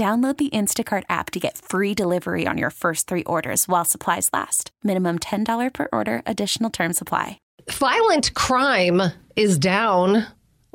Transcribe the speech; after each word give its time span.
Download 0.00 0.34
the 0.34 0.48
Instacart 0.48 1.02
app 1.10 1.30
to 1.32 1.38
get 1.38 1.58
free 1.58 1.92
delivery 1.92 2.46
on 2.46 2.56
your 2.56 2.70
first 2.70 3.06
three 3.06 3.22
orders 3.24 3.68
while 3.68 3.84
supplies 3.84 4.30
last. 4.32 4.70
Minimum 4.82 5.18
$10 5.18 5.74
per 5.74 5.88
order, 5.92 6.22
additional 6.24 6.70
term 6.70 6.94
supply. 6.94 7.38
Violent 7.70 8.32
crime 8.32 9.02
is 9.36 9.58
down. 9.58 10.24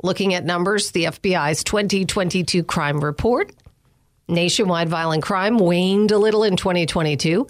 Looking 0.00 0.34
at 0.34 0.44
numbers, 0.44 0.92
the 0.92 1.06
FBI's 1.06 1.64
2022 1.64 2.62
crime 2.62 3.00
report 3.00 3.50
Nationwide 4.28 4.88
violent 4.88 5.22
crime 5.22 5.56
waned 5.56 6.10
a 6.10 6.18
little 6.18 6.42
in 6.42 6.56
2022, 6.56 7.46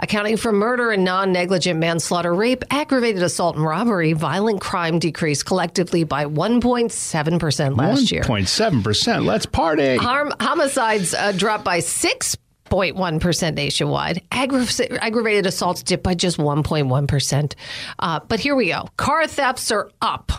accounting 0.00 0.36
for 0.36 0.50
murder 0.50 0.90
and 0.90 1.04
non 1.04 1.30
negligent 1.30 1.78
manslaughter, 1.78 2.34
rape, 2.34 2.64
aggravated 2.68 3.22
assault, 3.22 3.54
and 3.54 3.64
robbery. 3.64 4.12
Violent 4.12 4.60
crime 4.60 4.98
decreased 4.98 5.46
collectively 5.46 6.02
by 6.02 6.24
1.7% 6.24 7.78
last 7.78 8.10
year. 8.10 8.22
1.7%. 8.22 9.24
Let's 9.24 9.46
party. 9.46 9.98
Harm, 9.98 10.32
homicides 10.40 11.14
uh, 11.14 11.30
dropped 11.30 11.64
by 11.64 11.78
6.1% 11.78 13.54
nationwide. 13.54 14.20
Aggra- 14.32 14.98
aggravated 15.00 15.46
assaults 15.46 15.84
dipped 15.84 16.02
by 16.02 16.14
just 16.14 16.38
1.1%. 16.38 17.54
Uh, 18.00 18.18
but 18.26 18.40
here 18.40 18.56
we 18.56 18.66
go. 18.70 18.88
Car 18.96 19.28
thefts 19.28 19.70
are 19.70 19.92
up 20.00 20.32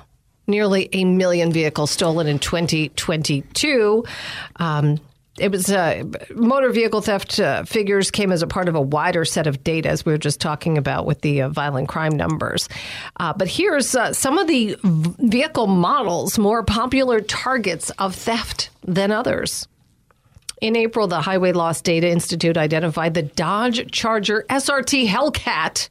nearly 0.48 0.90
a 0.94 1.06
million 1.06 1.52
vehicles 1.52 1.92
stolen 1.92 2.28
in 2.28 2.40
2022. 2.40 4.04
Um, 4.58 5.00
it 5.38 5.52
was 5.52 5.72
uh, 5.72 6.04
motor 6.36 6.70
vehicle 6.72 7.02
theft 7.02 7.40
uh, 7.40 7.64
figures 7.64 8.12
came 8.12 8.32
as 8.32 8.42
a 8.42 8.48
part 8.48 8.68
of 8.68 8.76
a 8.76 8.82
wider 8.82 9.26
set 9.26 9.48
of 9.48 9.64
data, 9.64 9.90
as 9.90 10.06
we 10.06 10.12
were 10.12 10.18
just 10.18 10.42
talking 10.42 10.78
about 10.78 11.06
with 11.06 11.22
the 11.22 11.44
uh, 11.44 11.50
violent 11.50 11.88
crime 11.88 12.16
numbers. 12.16 12.68
Uh, 13.20 13.34
but 13.34 13.48
here's 13.48 13.96
uh, 13.96 14.14
some 14.14 14.38
of 14.38 14.48
the 14.48 14.78
vehicle 14.84 15.68
models 15.68 16.38
more 16.38 16.64
popular 16.64 17.22
targets 17.22 17.90
of 17.92 18.16
theft 18.16 18.70
than 18.84 19.12
others. 19.12 19.68
In 20.60 20.76
April, 20.76 21.08
the 21.08 21.22
Highway 21.22 21.52
Loss 21.52 21.82
Data 21.82 22.10
Institute 22.10 22.58
identified 22.58 23.14
the 23.14 23.22
Dodge 23.22 23.92
Charger 23.92 24.44
SRT 24.50 25.08
Hellcat 25.08 25.90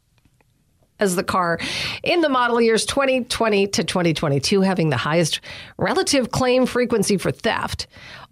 as 0.99 1.17
the 1.17 1.25
car 1.25 1.59
in 2.03 2.21
the 2.21 2.29
model 2.29 2.61
years 2.61 2.87
2020 2.87 3.67
to 3.69 3.84
2022, 3.84 4.61
having 4.62 4.91
the 4.91 4.97
highest 4.97 5.41
relative 5.79 6.31
claim 6.31 6.67
frequency 6.67 7.17
for 7.17 7.31
theft. 7.31 7.87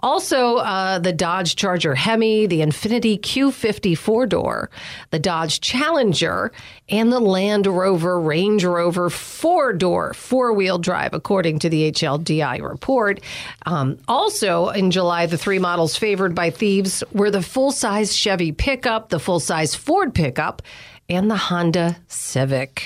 Also, 0.04 0.56
uh, 0.56 0.98
the 0.98 1.14
Dodge 1.14 1.56
Charger 1.56 1.94
Hemi, 1.94 2.46
the 2.46 2.60
Infiniti 2.60 3.18
Q50 3.18 3.96
four 3.96 4.26
door, 4.26 4.68
the 5.08 5.18
Dodge 5.18 5.62
Challenger, 5.62 6.52
and 6.90 7.10
the 7.10 7.20
Land 7.20 7.66
Rover 7.66 8.20
Range 8.20 8.62
Rover 8.62 9.08
four 9.08 9.72
door 9.72 10.12
four 10.12 10.52
wheel 10.52 10.76
drive, 10.76 11.14
according 11.14 11.60
to 11.60 11.70
the 11.70 11.90
HLDI 11.90 12.60
report. 12.60 13.20
Um, 13.64 13.96
also, 14.06 14.68
in 14.68 14.90
July, 14.90 15.24
the 15.24 15.38
three 15.38 15.58
models 15.58 15.96
favored 15.96 16.34
by 16.34 16.50
thieves 16.50 17.02
were 17.12 17.30
the 17.30 17.40
full 17.40 17.72
size 17.72 18.14
Chevy 18.14 18.52
pickup, 18.52 19.08
the 19.08 19.18
full 19.18 19.40
size 19.40 19.74
Ford 19.74 20.14
pickup, 20.14 20.60
and 21.08 21.30
the 21.30 21.36
Honda 21.36 21.96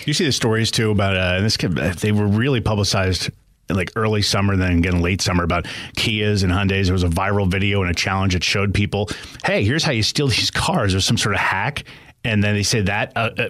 You 0.07 0.15
see 0.15 0.25
the 0.25 0.33
stories 0.33 0.71
too 0.71 0.91
about 0.91 1.17
uh, 1.17 1.41
this. 1.41 1.57
kid, 1.57 1.75
They 1.75 2.13
were 2.13 2.27
really 2.27 2.61
publicized 2.61 3.31
like 3.71 3.93
early 3.97 4.23
summer, 4.23 4.57
then 4.57 4.79
again 4.79 5.01
late 5.01 5.21
summer 5.21 5.45
about 5.45 5.65
Kias 5.97 6.43
and 6.43 6.53
Hyundais. 6.53 6.85
There 6.85 6.95
was 6.95 7.03
a 7.03 7.09
viral 7.09 7.49
video 7.49 7.83
and 7.83 7.91
a 7.91 7.95
challenge 7.95 8.33
that 8.33 8.43
showed 8.43 8.73
people, 8.73 9.11
hey, 9.45 9.63
here's 9.65 9.85
how 9.85 9.93
you 9.93 10.03
steal 10.03 10.29
these 10.29 10.51
cars. 10.65 10.93
There's 10.93 11.05
some 11.05 11.19
sort 11.19 11.35
of 11.35 11.41
hack. 11.41 11.85
And 12.25 12.43
then 12.43 12.55
they 12.55 12.63
said 12.63 12.87
that 12.87 13.13
uh, 13.17 13.31
uh, 13.39 13.49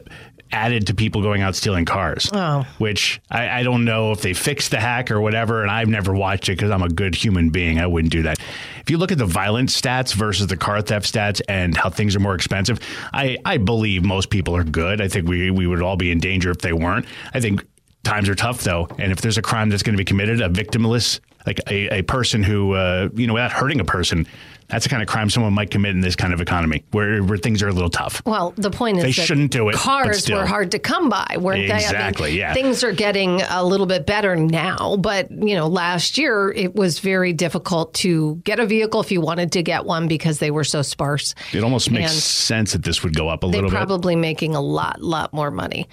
added 0.52 0.86
to 0.88 0.94
people 0.94 1.22
going 1.22 1.42
out 1.42 1.54
stealing 1.54 1.84
cars. 1.84 2.30
Oh. 2.32 2.66
Which 2.78 3.20
I, 3.30 3.60
I, 3.60 3.62
don't 3.62 3.84
know 3.84 4.12
if 4.12 4.20
they 4.20 4.32
fixed 4.32 4.70
the 4.70 4.80
hack 4.80 5.10
or 5.10 5.20
whatever. 5.20 5.62
And 5.62 5.70
I've 5.70 5.88
never 5.88 6.14
watched 6.14 6.48
it 6.48 6.52
because 6.52 6.70
I'm 6.70 6.82
a 6.82 6.88
good 6.88 7.14
human 7.14 7.50
being. 7.50 7.78
I 7.78 7.86
wouldn't 7.86 8.12
do 8.12 8.22
that. 8.22 8.38
If 8.80 8.90
you 8.90 8.98
look 8.98 9.12
at 9.12 9.18
the 9.18 9.26
violence 9.26 9.78
stats 9.78 10.14
versus 10.14 10.46
the 10.46 10.56
car 10.56 10.80
theft 10.80 11.12
stats 11.12 11.40
and 11.48 11.76
how 11.76 11.90
things 11.90 12.16
are 12.16 12.20
more 12.20 12.34
expensive, 12.34 12.80
I, 13.12 13.36
I 13.44 13.58
believe 13.58 14.04
most 14.04 14.30
people 14.30 14.56
are 14.56 14.64
good. 14.64 15.00
I 15.00 15.08
think 15.08 15.28
we, 15.28 15.50
we 15.50 15.66
would 15.66 15.82
all 15.82 15.96
be 15.96 16.10
in 16.10 16.18
danger 16.18 16.50
if 16.50 16.58
they 16.58 16.72
weren't. 16.72 17.06
I 17.34 17.40
think 17.40 17.66
times 18.04 18.28
are 18.28 18.34
tough 18.34 18.62
though. 18.62 18.88
And 18.98 19.12
if 19.12 19.20
there's 19.20 19.38
a 19.38 19.42
crime 19.42 19.68
that's 19.68 19.82
going 19.82 19.94
to 19.94 19.98
be 19.98 20.04
committed, 20.04 20.40
a 20.40 20.48
victimless, 20.48 21.20
like 21.46 21.60
a, 21.68 21.98
a 21.98 22.02
person 22.02 22.42
who, 22.42 22.72
uh, 22.72 23.08
you 23.14 23.26
know, 23.26 23.34
without 23.34 23.52
hurting 23.52 23.80
a 23.80 23.84
person, 23.84 24.26
that's 24.68 24.84
the 24.84 24.88
kind 24.90 25.02
of 25.02 25.08
crime 25.08 25.30
someone 25.30 25.52
might 25.52 25.70
commit 25.70 25.92
in 25.92 26.00
this 26.00 26.16
kind 26.16 26.32
of 26.32 26.40
economy 26.40 26.84
where, 26.90 27.22
where 27.22 27.38
things 27.38 27.62
are 27.62 27.68
a 27.68 27.72
little 27.72 27.90
tough. 27.90 28.22
Well, 28.26 28.52
the 28.56 28.70
point 28.70 28.98
is 28.98 29.02
they 29.02 29.12
shouldn't 29.12 29.50
do 29.50 29.68
it. 29.68 29.74
Cars 29.74 30.28
were 30.30 30.46
hard 30.46 30.72
to 30.72 30.78
come 30.78 31.08
by, 31.08 31.36
weren't 31.38 31.62
exactly, 31.62 31.68
they? 31.68 31.84
Exactly. 31.84 32.26
I 32.26 32.30
mean, 32.30 32.38
yeah. 32.38 32.54
Things 32.54 32.84
are 32.84 32.92
getting 32.92 33.42
a 33.42 33.64
little 33.64 33.86
bit 33.86 34.06
better 34.06 34.36
now, 34.36 34.96
but 34.96 35.30
you 35.30 35.54
know, 35.54 35.68
last 35.68 36.18
year 36.18 36.50
it 36.50 36.74
was 36.74 36.98
very 36.98 37.32
difficult 37.32 37.94
to 37.94 38.36
get 38.44 38.60
a 38.60 38.66
vehicle 38.66 39.00
if 39.00 39.10
you 39.10 39.20
wanted 39.20 39.52
to 39.52 39.62
get 39.62 39.84
one 39.84 40.08
because 40.08 40.38
they 40.38 40.50
were 40.50 40.64
so 40.64 40.82
sparse. 40.82 41.34
It 41.52 41.64
almost 41.64 41.90
makes 41.90 42.12
and 42.12 42.20
sense 42.20 42.72
that 42.72 42.82
this 42.82 43.02
would 43.02 43.14
go 43.14 43.28
up 43.28 43.42
a 43.42 43.46
little 43.46 43.62
bit. 43.62 43.70
They're 43.70 43.78
probably 43.78 44.16
making 44.16 44.54
a 44.54 44.60
lot, 44.60 45.00
lot 45.02 45.32
more 45.32 45.50
money. 45.50 45.88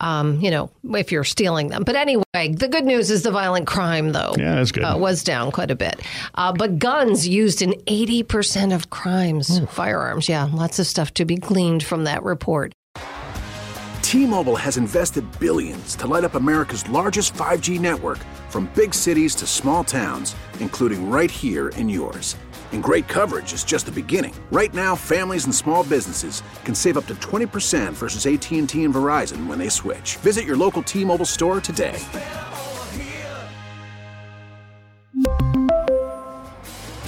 Um, 0.00 0.40
you 0.40 0.50
know, 0.50 0.70
if 0.90 1.10
you're 1.10 1.24
stealing 1.24 1.68
them. 1.68 1.82
But 1.84 1.96
anyway, 1.96 2.24
the 2.34 2.68
good 2.70 2.84
news 2.84 3.10
is 3.10 3.22
the 3.22 3.30
violent 3.30 3.66
crime, 3.66 4.12
though, 4.12 4.34
yeah, 4.38 4.54
that's 4.54 4.72
good. 4.72 4.84
Uh, 4.84 4.96
was 4.96 5.24
down 5.24 5.50
quite 5.50 5.70
a 5.70 5.76
bit. 5.76 6.00
Uh, 6.34 6.52
but 6.52 6.78
guns 6.78 7.26
used 7.26 7.62
in 7.62 7.74
eighty 7.86 8.19
percent 8.22 8.72
of 8.72 8.90
crimes, 8.90 9.60
firearms. 9.70 10.28
Yeah, 10.28 10.48
lots 10.52 10.78
of 10.78 10.86
stuff 10.86 11.14
to 11.14 11.24
be 11.24 11.36
gleaned 11.36 11.82
from 11.82 12.04
that 12.04 12.22
report. 12.22 12.72
T-Mobile 14.02 14.56
has 14.56 14.76
invested 14.76 15.24
billions 15.38 15.94
to 15.94 16.08
light 16.08 16.24
up 16.24 16.34
America's 16.34 16.88
largest 16.88 17.32
5G 17.34 17.78
network 17.78 18.18
from 18.48 18.68
big 18.74 18.92
cities 18.92 19.36
to 19.36 19.46
small 19.46 19.84
towns, 19.84 20.34
including 20.58 21.08
right 21.08 21.30
here 21.30 21.68
in 21.70 21.88
yours. 21.88 22.36
And 22.72 22.82
great 22.82 23.06
coverage 23.06 23.52
is 23.52 23.62
just 23.62 23.86
the 23.86 23.92
beginning. 23.92 24.34
Right 24.50 24.74
now, 24.74 24.96
families 24.96 25.44
and 25.44 25.54
small 25.54 25.84
businesses 25.84 26.42
can 26.64 26.74
save 26.74 26.96
up 26.96 27.06
to 27.06 27.14
20% 27.16 27.92
versus 27.92 28.26
AT&T 28.26 28.84
and 28.84 28.94
Verizon 28.94 29.46
when 29.46 29.58
they 29.58 29.68
switch. 29.68 30.16
Visit 30.16 30.44
your 30.44 30.56
local 30.56 30.82
T-Mobile 30.82 31.24
store 31.24 31.60
today. 31.60 31.98